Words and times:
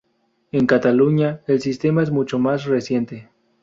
En 0.51 0.65
Cataluña 0.65 1.41
el 1.45 1.61
sistema 1.61 2.01
es 2.01 2.09
mucho 2.09 2.39
más 2.39 2.65
reciente. 2.65 3.29